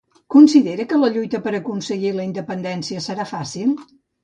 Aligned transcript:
Considera 0.35 0.85
que 0.93 0.99
la 1.01 1.09
lluita 1.17 1.41
per 1.49 1.53
aconseguir 1.59 2.15
la 2.17 2.27
independència 2.31 3.07
serà 3.11 3.29
fàcil? 3.37 3.79